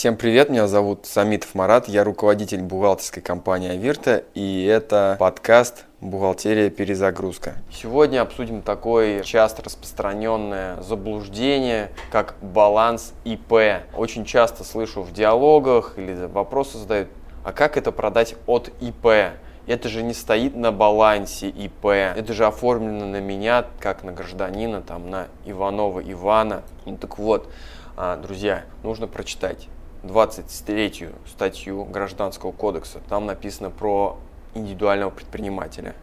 [0.00, 6.70] Всем привет, меня зовут Самитов Марат, я руководитель бухгалтерской компании Авирта, и это подкаст «Бухгалтерия.
[6.70, 7.56] Перезагрузка».
[7.70, 13.52] Сегодня обсудим такое часто распространенное заблуждение, как баланс ИП.
[13.94, 17.10] Очень часто слышу в диалогах или вопросы задают,
[17.44, 19.34] а как это продать от ИП?
[19.66, 21.84] Это же не стоит на балансе ИП.
[21.84, 26.62] Это же оформлено на меня, как на гражданина, там, на Иванова Ивана.
[26.86, 27.52] Ну так вот,
[27.98, 29.68] а, друзья, нужно прочитать
[30.02, 33.00] 23 статью Гражданского кодекса.
[33.08, 34.18] Там написано про
[34.54, 35.94] индивидуального предпринимателя.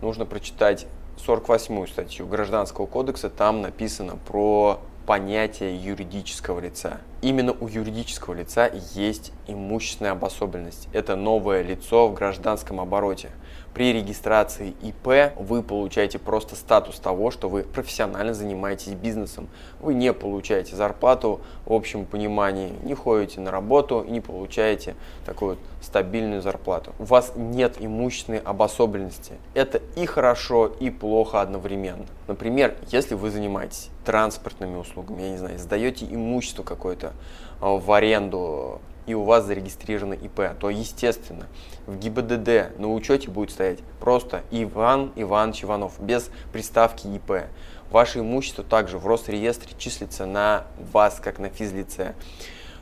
[0.00, 0.86] Нужно прочитать
[1.18, 3.30] 48 статью Гражданского кодекса.
[3.30, 7.00] Там написано про понятие юридического лица.
[7.24, 10.90] Именно у юридического лица есть имущественная обособленность.
[10.92, 13.30] Это новое лицо в гражданском обороте.
[13.72, 19.48] При регистрации ИП вы получаете просто статус того, что вы профессионально занимаетесь бизнесом.
[19.80, 24.94] Вы не получаете зарплату в общем понимании, не ходите на работу и не получаете
[25.24, 26.92] такую стабильную зарплату.
[26.98, 29.32] У вас нет имущественной обособленности.
[29.54, 32.04] Это и хорошо, и плохо одновременно.
[32.28, 37.13] Например, если вы занимаетесь транспортными услугами, я не знаю, сдаете имущество какое-то
[37.60, 41.46] в аренду, и у вас зарегистрировано ИП, то, естественно,
[41.86, 47.46] в ГИБДД на учете будет стоять просто Иван Иванович Иванов, без приставки ИП.
[47.90, 52.14] Ваше имущество также в Росреестре числится на вас, как на физлице.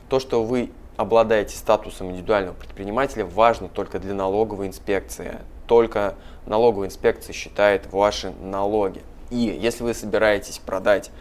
[0.09, 5.39] То, что вы обладаете статусом индивидуального предпринимателя, важно только для налоговой инспекции.
[5.67, 9.01] Только налоговая инспекция считает ваши налоги.
[9.29, 11.11] И если вы собираетесь продать,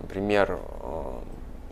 [0.00, 1.12] например, э,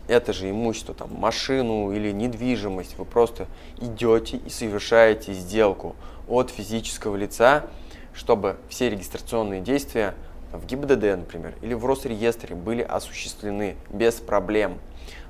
[0.07, 3.47] это же имущество, там, машину или недвижимость, вы просто
[3.79, 5.95] идете и совершаете сделку
[6.27, 7.65] от физического лица,
[8.13, 10.13] чтобы все регистрационные действия
[10.51, 14.77] в ГИБДД, например, или в Росреестре были осуществлены без проблем.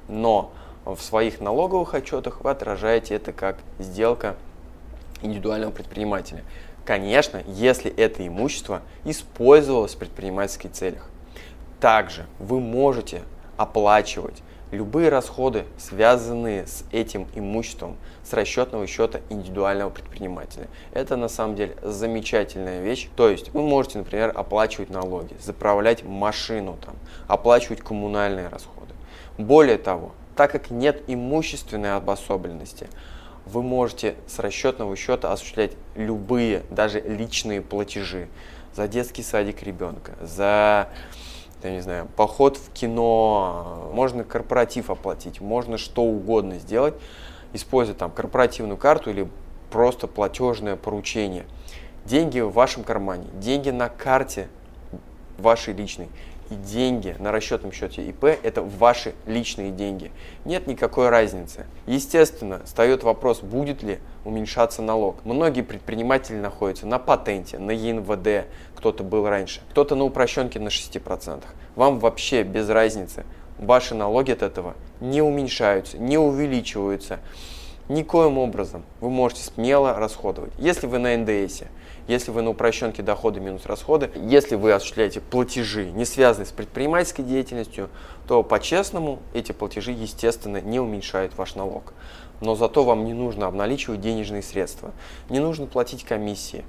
[0.08, 0.52] Но
[0.86, 4.36] в своих налоговых отчетах вы отражаете это как сделка
[5.22, 6.44] индивидуального предпринимателя.
[6.84, 11.09] Конечно, если это имущество использовалось в предпринимательских целях.
[11.80, 13.22] Также вы можете
[13.56, 14.42] оплачивать
[14.73, 20.67] любые расходы, связанные с этим имуществом, с расчетного счета индивидуального предпринимателя.
[20.91, 23.09] Это на самом деле замечательная вещь.
[23.16, 26.95] То есть вы можете, например, оплачивать налоги, заправлять машину, там,
[27.28, 28.94] оплачивать коммунальные расходы.
[29.38, 32.88] Более того, так как нет имущественной обособленности,
[33.45, 38.28] вы можете с расчетного счета осуществлять любые, даже личные платежи
[38.73, 40.90] за детский садик ребенка, за
[41.68, 46.96] я не знаю, поход в кино, можно корпоратив оплатить, можно что угодно сделать,
[47.53, 49.28] используя там корпоративную карту или
[49.72, 51.46] просто платежное поручение.
[52.06, 54.47] Деньги в вашем кармане, деньги на карте
[55.38, 56.09] вашей личной
[56.50, 60.12] и деньги на расчетном счете ИП– это ваши личные деньги.
[60.46, 61.66] Нет никакой разницы.
[61.88, 65.24] Естественно, встает вопрос, будет ли уменьшаться налог.
[65.26, 71.44] Многие предприниматели находятся на патенте, на ЕНВД, кто-то был раньше, кто-то на упрощенке на 6%.
[71.76, 73.26] Вам вообще без разницы.
[73.58, 77.20] Ваши налоги от этого не уменьшаются, не увеличиваются.
[77.90, 80.54] Никоим образом вы можете смело расходовать.
[80.58, 81.64] Если вы на НДС,
[82.08, 87.24] если вы на упрощенке доходы минус расходы, если вы осуществляете платежи, не связанные с предпринимательской
[87.24, 87.90] деятельностью,
[88.26, 91.94] то по-честному эти платежи, естественно, не уменьшают ваш налог.
[92.40, 94.92] Но зато вам не нужно обналичивать денежные средства,
[95.30, 96.64] не нужно платить комиссии.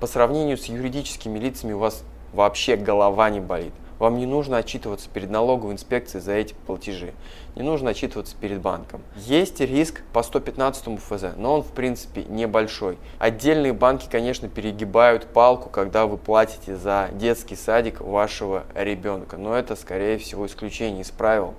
[0.00, 2.02] По сравнению с юридическими лицами у вас
[2.32, 3.74] вообще голова не болит.
[4.00, 7.12] Вам не нужно отчитываться перед налоговой инспекцией за эти платежи.
[7.54, 9.02] Не нужно отчитываться перед банком.
[9.14, 12.96] Есть риск по 115 ФЗ, но он в принципе небольшой.
[13.18, 19.36] Отдельные банки, конечно, перегибают палку, когда вы платите за детский садик вашего ребенка.
[19.36, 21.52] Но это, скорее всего, исключение из правил,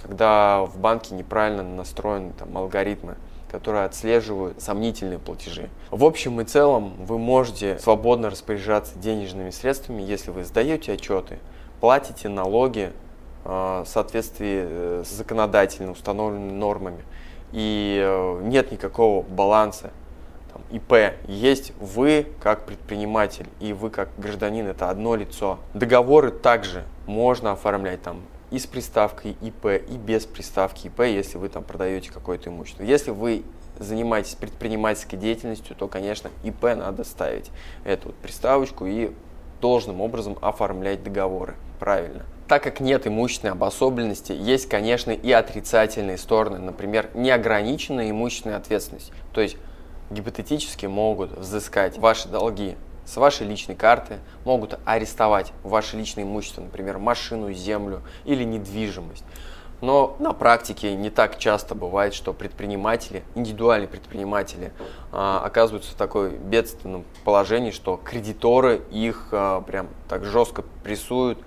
[0.00, 3.16] когда в банке неправильно настроены там, алгоритмы
[3.50, 5.68] которые отслеживают сомнительные платежи.
[5.92, 11.38] В общем и целом вы можете свободно распоряжаться денежными средствами, если вы сдаете отчеты,
[11.84, 12.94] платите налоги
[13.44, 17.04] э, в соответствии э, с законодательно установленными нормами.
[17.52, 19.90] И э, нет никакого баланса.
[20.50, 25.58] Там, ИП есть вы как предприниматель и вы как гражданин это одно лицо.
[25.74, 31.50] Договоры также можно оформлять там и с приставкой ИП, и без приставки ИП, если вы
[31.50, 32.82] там продаете какое-то имущество.
[32.82, 33.44] Если вы
[33.78, 37.50] занимаетесь предпринимательской деятельностью, то, конечно, ИП надо ставить
[37.84, 39.12] эту вот приставочку и
[39.60, 41.56] должным образом оформлять договоры.
[41.78, 42.24] Правильно.
[42.48, 49.12] Так как нет имущественной обособленности, есть, конечно, и отрицательные стороны, например, неограниченная имущественная ответственность.
[49.32, 49.56] То есть
[50.10, 52.76] гипотетически могут взыскать ваши долги
[53.06, 59.24] с вашей личной карты, могут арестовать ваше личное имущество, например, машину, землю или недвижимость.
[59.80, 64.72] Но на практике не так часто бывает, что предприниматели, индивидуальные предприниматели
[65.12, 71.38] а, оказываются в такой бедственном положении, что кредиторы их а, прям так жестко прессуют,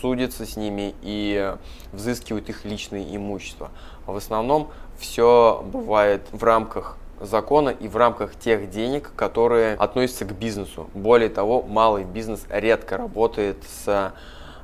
[0.00, 1.54] судятся с ними и
[1.92, 3.70] взыскивают их личное имущество.
[4.06, 10.32] В основном все бывает в рамках закона и в рамках тех денег, которые относятся к
[10.32, 10.88] бизнесу.
[10.94, 14.12] Более того, малый бизнес редко работает с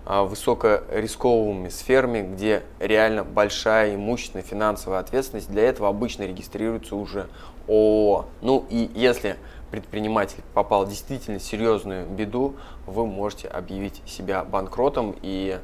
[0.05, 5.51] а, высокорисковыми сферами, где реально большая имущественная финансовая ответственность.
[5.51, 7.29] Для этого обычно регистрируется уже
[7.69, 8.27] ООО.
[8.43, 9.37] Ну и если
[9.73, 12.55] предприниматель попал в действительно серьезную беду,
[12.87, 15.59] вы можете объявить себя банкротом, и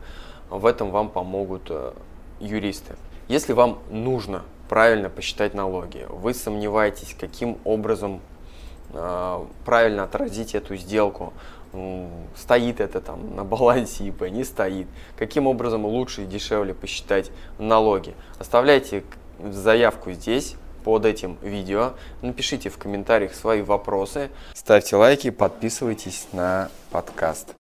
[0.50, 1.92] в этом вам помогут э,
[2.40, 2.96] юристы.
[3.28, 8.20] Если вам нужно правильно посчитать налоги, вы сомневаетесь, каким образом
[8.94, 11.34] э, правильно отразить эту сделку,
[12.34, 14.86] стоит это там на балансе ИП, не стоит,
[15.18, 18.14] каким образом лучше и дешевле посчитать налоги.
[18.38, 19.04] Оставляйте
[19.38, 20.56] заявку здесь,
[20.88, 21.92] под этим видео,
[22.22, 27.54] напишите в комментариях свои вопросы, ставьте лайки, подписывайтесь на подкаст.